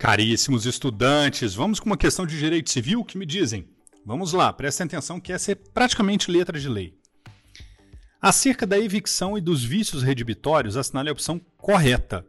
Caríssimos 0.00 0.64
estudantes, 0.64 1.54
vamos 1.54 1.78
com 1.78 1.84
uma 1.84 1.96
questão 1.96 2.24
de 2.24 2.38
direito 2.38 2.70
civil 2.70 3.04
que 3.04 3.18
me 3.18 3.26
dizem. 3.26 3.68
Vamos 4.02 4.32
lá, 4.32 4.50
prestem 4.50 4.86
atenção 4.86 5.20
que 5.20 5.30
essa 5.30 5.52
é 5.52 5.54
praticamente 5.54 6.30
letra 6.30 6.58
de 6.58 6.70
lei. 6.70 6.94
Acerca 8.18 8.66
da 8.66 8.78
evicção 8.78 9.36
e 9.36 9.42
dos 9.42 9.62
vícios 9.62 10.02
redibitórios, 10.02 10.78
assinale 10.78 11.10
a 11.10 11.12
opção 11.12 11.38
correta. 11.58 12.24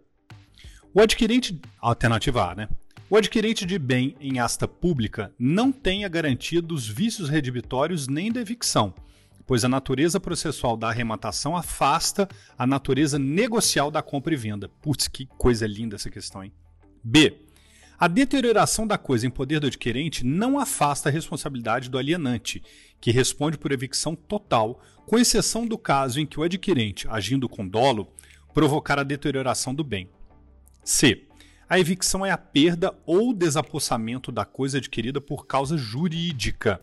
O 0.93 0.99
adquirente, 0.99 1.61
alternativa 1.79 2.51
A, 2.51 2.55
né? 2.55 2.67
O 3.09 3.15
adquirente 3.15 3.65
de 3.65 3.79
bem 3.79 4.17
em 4.19 4.37
asta 4.37 4.67
pública 4.67 5.33
não 5.39 5.71
tem 5.71 6.03
a 6.03 6.09
garantia 6.09 6.61
dos 6.61 6.85
vícios 6.85 7.29
redibitórios 7.29 8.05
nem 8.05 8.33
da 8.33 8.41
evicção, 8.41 8.93
pois 9.47 9.63
a 9.63 9.69
natureza 9.69 10.19
processual 10.19 10.75
da 10.75 10.89
arrematação 10.89 11.55
afasta 11.55 12.27
a 12.57 12.67
natureza 12.67 13.17
negocial 13.17 13.89
da 13.89 14.01
compra 14.01 14.33
e 14.33 14.37
venda. 14.37 14.67
Putz, 14.67 15.07
que 15.07 15.25
coisa 15.37 15.65
linda 15.65 15.95
essa 15.95 16.09
questão, 16.09 16.43
hein? 16.43 16.51
B. 17.01 17.49
A 18.01 18.07
deterioração 18.07 18.87
da 18.87 18.97
coisa 18.97 19.27
em 19.27 19.29
poder 19.29 19.59
do 19.59 19.67
adquirente 19.67 20.25
não 20.25 20.57
afasta 20.57 21.07
a 21.07 21.11
responsabilidade 21.11 21.87
do 21.87 21.99
alienante, 21.99 22.63
que 22.99 23.11
responde 23.11 23.59
por 23.59 23.71
evicção 23.71 24.15
total, 24.15 24.81
com 25.05 25.19
exceção 25.19 25.67
do 25.67 25.77
caso 25.77 26.19
em 26.19 26.25
que 26.25 26.39
o 26.39 26.41
adquirente, 26.41 27.07
agindo 27.07 27.47
com 27.47 27.67
dolo, 27.67 28.11
provocar 28.55 28.97
a 28.97 29.03
deterioração 29.03 29.75
do 29.75 29.83
bem. 29.83 30.09
C. 30.83 31.27
A 31.69 31.79
evicção 31.79 32.25
é 32.25 32.31
a 32.31 32.39
perda 32.39 32.91
ou 33.05 33.35
desapossamento 33.35 34.31
da 34.31 34.45
coisa 34.45 34.79
adquirida 34.79 35.21
por 35.21 35.45
causa 35.45 35.77
jurídica, 35.77 36.81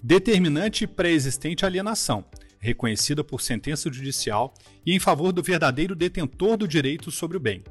determinante 0.00 0.84
e 0.84 0.86
pré-existente 0.86 1.66
alienação, 1.66 2.24
reconhecida 2.60 3.24
por 3.24 3.40
sentença 3.40 3.92
judicial 3.92 4.54
e 4.86 4.94
em 4.94 5.00
favor 5.00 5.32
do 5.32 5.42
verdadeiro 5.42 5.96
detentor 5.96 6.56
do 6.56 6.68
direito 6.68 7.10
sobre 7.10 7.36
o 7.36 7.40
bem. 7.40 7.64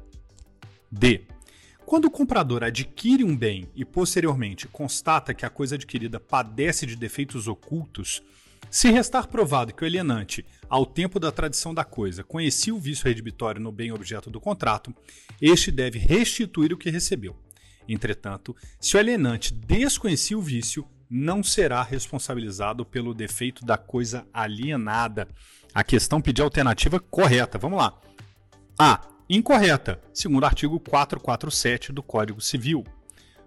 D. 0.92 1.22
Quando 1.90 2.04
o 2.04 2.10
comprador 2.10 2.62
adquire 2.62 3.24
um 3.24 3.36
bem 3.36 3.68
e 3.74 3.84
posteriormente 3.84 4.68
constata 4.68 5.34
que 5.34 5.44
a 5.44 5.50
coisa 5.50 5.74
adquirida 5.74 6.20
padece 6.20 6.86
de 6.86 6.94
defeitos 6.94 7.48
ocultos, 7.48 8.22
se 8.70 8.92
restar 8.92 9.26
provado 9.26 9.74
que 9.74 9.82
o 9.82 9.86
alienante, 9.88 10.46
ao 10.68 10.86
tempo 10.86 11.18
da 11.18 11.32
tradição 11.32 11.74
da 11.74 11.82
coisa, 11.82 12.22
conhecia 12.22 12.72
o 12.72 12.78
vício 12.78 13.06
redibitório 13.06 13.60
no 13.60 13.72
bem 13.72 13.90
objeto 13.90 14.30
do 14.30 14.40
contrato, 14.40 14.94
este 15.42 15.72
deve 15.72 15.98
restituir 15.98 16.72
o 16.72 16.78
que 16.78 16.90
recebeu. 16.90 17.36
Entretanto, 17.88 18.54
se 18.78 18.96
o 18.96 19.00
alienante 19.00 19.52
desconhecia 19.52 20.38
o 20.38 20.42
vício, 20.42 20.86
não 21.10 21.42
será 21.42 21.82
responsabilizado 21.82 22.86
pelo 22.86 23.12
defeito 23.12 23.64
da 23.64 23.76
coisa 23.76 24.24
alienada. 24.32 25.26
A 25.74 25.82
questão 25.82 26.22
pedir 26.22 26.42
a 26.42 26.44
alternativa 26.44 27.00
correta. 27.00 27.58
Vamos 27.58 27.80
lá. 27.80 28.00
A 28.78 29.09
incorreta, 29.36 30.00
segundo 30.12 30.42
o 30.42 30.46
artigo 30.46 30.80
447 30.80 31.92
do 31.92 32.02
Código 32.02 32.40
Civil. 32.40 32.84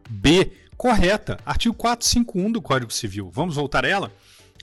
B, 0.09 0.51
correta, 0.77 1.37
artigo 1.45 1.75
451 1.75 2.51
do 2.51 2.61
Código 2.61 2.91
Civil. 2.91 3.29
Vamos 3.29 3.55
voltar 3.55 3.83
a 3.83 3.89
ela? 3.89 4.11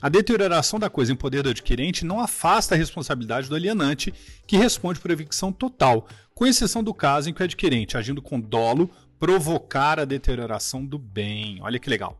A 0.01 0.09
deterioração 0.09 0.79
da 0.79 0.89
coisa 0.89 1.13
em 1.13 1.15
poder 1.15 1.43
do 1.43 1.49
adquirente 1.49 2.03
não 2.03 2.19
afasta 2.19 2.73
a 2.73 2.77
responsabilidade 2.77 3.47
do 3.47 3.55
alienante, 3.55 4.11
que 4.47 4.57
responde 4.57 4.99
por 4.99 5.11
evicção 5.11 5.51
total, 5.51 6.07
com 6.33 6.47
exceção 6.47 6.83
do 6.83 6.93
caso 6.93 7.29
em 7.29 7.33
que 7.33 7.41
o 7.41 7.43
adquirente, 7.43 7.95
agindo 7.95 8.21
com 8.21 8.39
dolo, 8.39 8.89
provocar 9.19 9.99
a 9.99 10.05
deterioração 10.05 10.83
do 10.83 10.97
bem. 10.97 11.59
Olha 11.61 11.77
que 11.77 11.89
legal. 11.89 12.19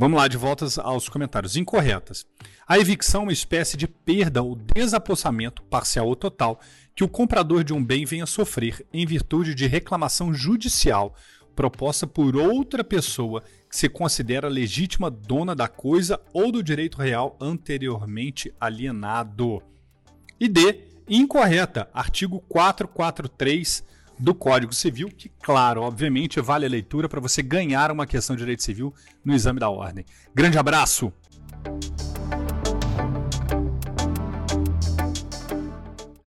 Vamos 0.00 0.16
lá, 0.16 0.28
de 0.28 0.36
voltas 0.36 0.78
aos 0.78 1.08
comentários 1.08 1.56
incorretas. 1.56 2.24
A 2.68 2.78
evicção 2.78 3.22
é 3.22 3.24
uma 3.24 3.32
espécie 3.32 3.76
de 3.76 3.88
perda 3.88 4.40
ou 4.40 4.54
desapossamento, 4.54 5.60
parcial 5.64 6.06
ou 6.06 6.14
total, 6.14 6.60
que 6.94 7.02
o 7.02 7.08
comprador 7.08 7.64
de 7.64 7.72
um 7.72 7.84
bem 7.84 8.04
venha 8.04 8.24
sofrer 8.24 8.86
em 8.92 9.04
virtude 9.04 9.56
de 9.56 9.66
reclamação 9.66 10.32
judicial 10.32 11.16
proposta 11.52 12.06
por 12.06 12.36
outra 12.36 12.84
pessoa 12.84 13.42
que 13.68 13.76
se 13.76 13.88
considera 13.88 14.46
legítima 14.46 15.10
dona 15.10 15.52
da 15.52 15.66
coisa 15.66 16.20
ou 16.32 16.52
do 16.52 16.62
direito 16.62 16.98
real 16.98 17.36
anteriormente 17.40 18.54
alienado. 18.60 19.60
E 20.38 20.46
D, 20.46 20.80
incorreta, 21.08 21.90
artigo 21.92 22.38
443 22.48 23.82
do 24.18 24.34
Código 24.34 24.74
Civil, 24.74 25.08
que, 25.08 25.30
claro, 25.42 25.82
obviamente, 25.82 26.40
vale 26.40 26.66
a 26.66 26.68
leitura 26.68 27.08
para 27.08 27.20
você 27.20 27.42
ganhar 27.42 27.90
uma 27.90 28.06
questão 28.06 28.34
de 28.34 28.40
direito 28.40 28.62
civil 28.62 28.94
no 29.24 29.34
exame 29.34 29.60
da 29.60 29.68
ordem. 29.68 30.04
Grande 30.34 30.58
abraço! 30.58 31.12